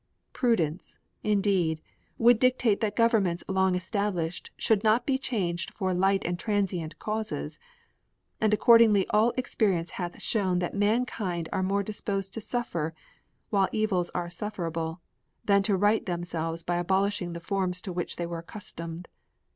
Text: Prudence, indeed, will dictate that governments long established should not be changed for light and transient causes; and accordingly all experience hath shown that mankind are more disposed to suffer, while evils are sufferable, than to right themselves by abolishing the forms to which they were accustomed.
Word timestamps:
Prudence, 0.33 0.97
indeed, 1.23 1.79
will 2.17 2.33
dictate 2.35 2.79
that 2.79 2.95
governments 2.95 3.43
long 3.47 3.75
established 3.75 4.49
should 4.57 4.83
not 4.83 5.05
be 5.05 5.19
changed 5.19 5.71
for 5.75 5.93
light 5.93 6.23
and 6.25 6.39
transient 6.39 6.97
causes; 6.97 7.59
and 8.39 8.51
accordingly 8.51 9.05
all 9.11 9.31
experience 9.37 9.91
hath 9.91 10.19
shown 10.19 10.57
that 10.57 10.73
mankind 10.73 11.47
are 11.53 11.61
more 11.61 11.83
disposed 11.83 12.33
to 12.33 12.41
suffer, 12.41 12.95
while 13.51 13.69
evils 13.71 14.09
are 14.15 14.27
sufferable, 14.31 15.01
than 15.45 15.61
to 15.61 15.77
right 15.77 16.07
themselves 16.07 16.63
by 16.63 16.77
abolishing 16.77 17.33
the 17.33 17.39
forms 17.39 17.79
to 17.79 17.93
which 17.93 18.15
they 18.15 18.25
were 18.25 18.39
accustomed. 18.39 19.07